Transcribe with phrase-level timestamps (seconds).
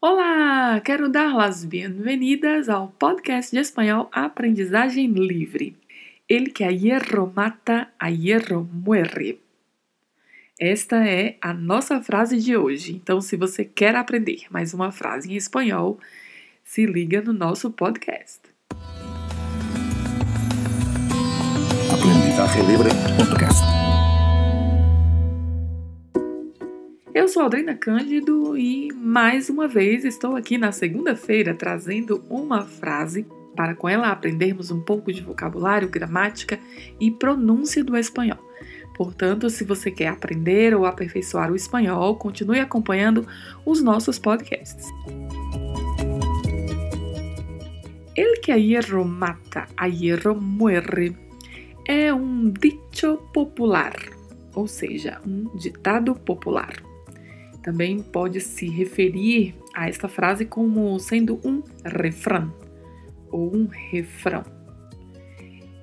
[0.00, 0.80] Olá!
[0.84, 5.76] Quero dar as bem-vindas ao podcast de espanhol Aprendizagem Livre.
[6.28, 9.40] El que a hierro mata, a hierro muere.
[10.56, 12.94] Esta é a nossa frase de hoje.
[12.94, 15.98] Então, se você quer aprender mais uma frase em espanhol,
[16.62, 18.38] se liga no nosso podcast.
[21.92, 23.77] Aprendizagem Livre Podcast.
[27.28, 33.26] Eu sou Aldrina Cândido e mais uma vez estou aqui na segunda-feira trazendo uma frase
[33.54, 36.58] para com ela aprendermos um pouco de vocabulário, gramática
[36.98, 38.38] e pronúncia do espanhol.
[38.96, 43.28] Portanto, se você quer aprender ou aperfeiçoar o espanhol, continue acompanhando
[43.62, 44.86] os nossos podcasts.
[48.16, 51.14] El que a hierro mata, a hierro muere
[51.86, 53.96] é um dicho popular,
[54.54, 56.87] ou seja, um ditado popular.
[57.68, 62.50] Também pode se referir a esta frase como sendo um refrão
[63.30, 64.42] ou um refrão.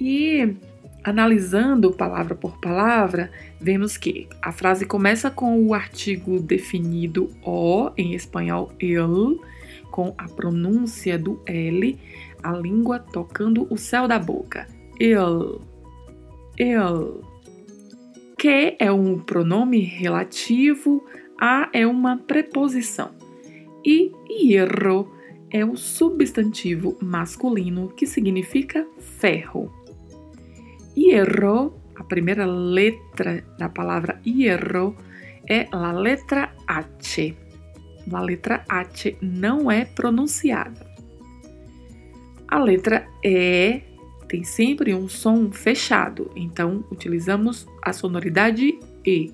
[0.00, 0.56] E
[1.04, 8.14] analisando palavra por palavra, vemos que a frase começa com o artigo definido o em
[8.14, 9.38] espanhol el,
[9.90, 11.98] com a pronúncia do L,
[12.42, 14.66] a língua tocando o céu da boca.
[14.98, 15.60] El,
[16.56, 17.20] el.
[18.38, 21.04] Que é um pronome relativo
[21.38, 23.10] a é uma preposição
[23.84, 25.12] e hierro
[25.50, 29.72] é o substantivo masculino que significa ferro.
[30.96, 34.96] Hierro, a primeira letra da palavra hierro
[35.48, 37.34] é a letra H.
[38.12, 40.86] A letra H não é pronunciada.
[42.48, 43.82] A letra E
[44.28, 49.32] tem sempre um som fechado, então utilizamos a sonoridade E.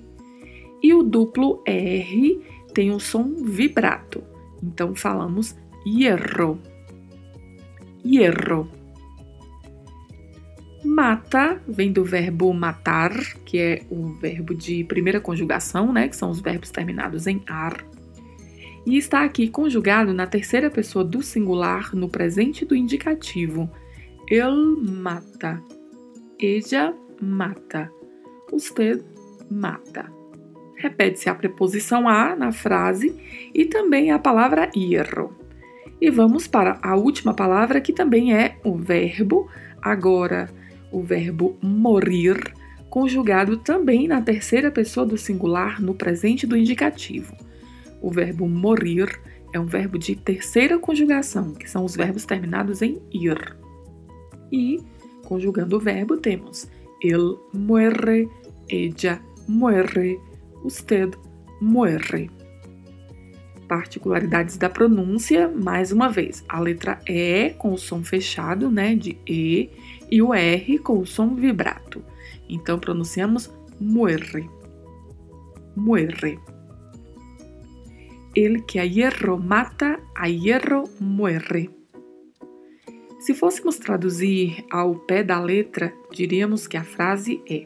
[0.83, 2.41] E o duplo R
[2.73, 4.21] tem um som vibrato.
[4.61, 5.55] Então falamos
[5.87, 6.59] hierro.
[8.05, 8.69] Hierro.
[10.83, 13.13] Mata vem do verbo matar,
[13.45, 17.85] que é o verbo de primeira conjugação, né, que são os verbos terminados em ar.
[18.85, 23.71] E está aqui conjugado na terceira pessoa do singular no presente do indicativo.
[24.29, 25.63] Ele mata.
[26.37, 27.89] Ella mata.
[28.51, 29.01] Usted
[29.49, 30.22] mata
[30.83, 33.15] repete-se a preposição a na frase
[33.53, 35.33] e também a palavra hierro.
[36.01, 39.49] E vamos para a última palavra, que também é o verbo,
[39.81, 40.49] agora
[40.91, 42.53] o verbo morir,
[42.89, 47.33] conjugado também na terceira pessoa do singular no presente do indicativo.
[48.01, 49.07] O verbo morir
[49.53, 53.55] é um verbo de terceira conjugação, que são os verbos terminados em ir.
[54.51, 54.83] E,
[55.23, 56.67] conjugando o verbo, temos
[57.01, 58.29] ele muere,
[58.69, 60.19] ella muere,
[60.63, 61.13] usted
[61.61, 62.29] muere.
[63.67, 69.17] Particularidades da pronúncia, mais uma vez, a letra E com o som fechado, né, de
[69.27, 69.69] E,
[70.11, 72.03] e o R com o som vibrato.
[72.49, 74.49] Então pronunciamos muere.
[75.75, 76.39] Muere.
[78.35, 81.69] El que a hierro mata, a hierro muere.
[83.19, 87.65] Se fôssemos traduzir ao pé da letra, diríamos que a frase é: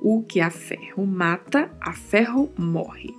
[0.00, 3.14] o que a ferro mata, a ferro morre.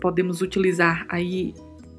[0.00, 1.54] Podemos utilizar aí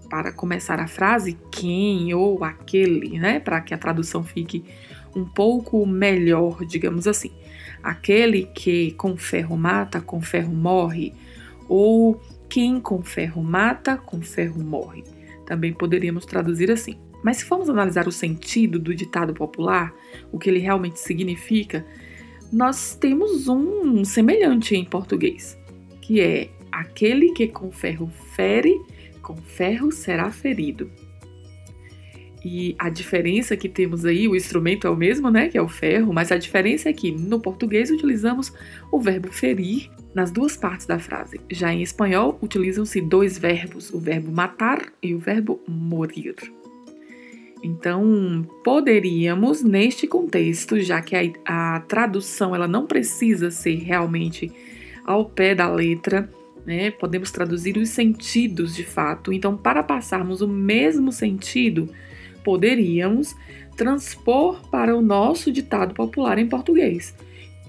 [0.10, 4.64] para começar a frase quem ou aquele, né, para que a tradução fique
[5.16, 7.32] um pouco melhor, digamos assim.
[7.84, 11.14] Aquele que com ferro mata, com ferro morre,
[11.68, 15.04] ou quem com ferro mata, com ferro morre.
[15.46, 16.98] Também poderíamos traduzir assim.
[17.24, 19.94] Mas se formos analisar o sentido do ditado popular,
[20.32, 21.86] o que ele realmente significa,
[22.52, 25.58] nós temos um semelhante em português,
[26.02, 28.80] que é aquele que com ferro fere,
[29.22, 30.90] com ferro será ferido.
[32.44, 35.68] E a diferença que temos aí, o instrumento é o mesmo, né, que é o
[35.68, 38.54] ferro, mas a diferença é que no português utilizamos
[38.92, 41.42] o verbo ferir nas duas partes da frase.
[41.50, 46.36] Já em espanhol utilizam-se dois verbos, o verbo matar e o verbo morir.
[47.66, 54.52] Então, poderíamos, neste contexto, já que a, a, tradução ela não precisa ser realmente
[55.04, 56.30] ao pé da letra,
[56.64, 56.92] né?
[56.92, 59.34] Podemos traduzir os sentidos de fato.
[59.34, 61.90] Então, para passarmos o mesmo sentido,
[62.44, 63.36] poderíamos
[63.76, 67.16] transpor para o nosso ditado popular em português.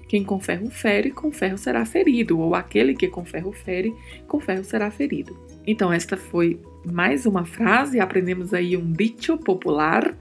[0.07, 3.95] Quem com ferro fere, com ferro será ferido, ou aquele que com ferro fere,
[4.29, 5.35] com ferro será ferido.
[5.67, 6.61] Então, esta foi
[6.91, 10.17] mais uma frase, aprendemos aí um dicho popular.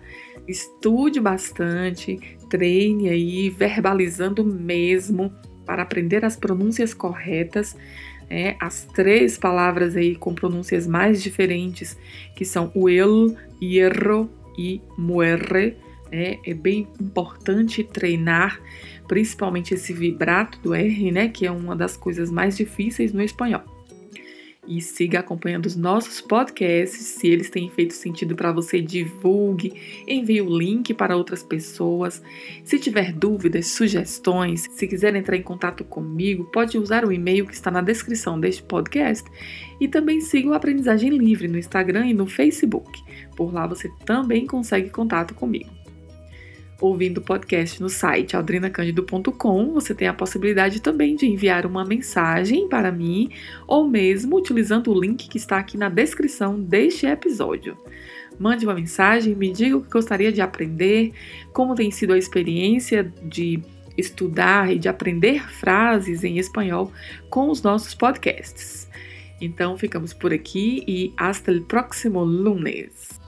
[0.47, 2.19] Estude bastante,
[2.50, 5.33] treine aí, verbalizando mesmo
[5.65, 7.75] para aprender as pronúncias corretas
[8.29, 11.97] é, as três palavras aí com pronúncias mais diferentes,
[12.35, 15.77] que são o el, hierro e muere.
[16.12, 18.62] É, é bem importante treinar,
[19.07, 23.75] principalmente esse vibrato do R, né, que é uma das coisas mais difíceis no espanhol
[24.67, 27.01] e siga acompanhando os nossos podcasts.
[27.01, 29.73] Se eles têm feito sentido para você, divulgue,
[30.07, 32.21] envie o link para outras pessoas.
[32.63, 37.53] Se tiver dúvidas, sugestões, se quiser entrar em contato comigo, pode usar o e-mail que
[37.53, 39.29] está na descrição deste podcast
[39.79, 43.03] e também siga o Aprendizagem Livre no Instagram e no Facebook.
[43.35, 45.84] Por lá você também consegue contato comigo
[46.80, 52.68] ouvindo o podcast no site aldrinacandido.com, você tem a possibilidade também de enviar uma mensagem
[52.68, 53.30] para mim
[53.66, 57.77] ou mesmo utilizando o link que está aqui na descrição deste episódio.
[58.38, 61.13] Mande uma mensagem, me diga o que gostaria de aprender,
[61.54, 63.62] como tem sido a experiência de
[63.98, 66.92] estudar e de aprender frases em espanhol
[67.30, 68.89] com os nossos podcasts.
[69.39, 73.25] Então ficamos por aqui e hasta o próximo lunes.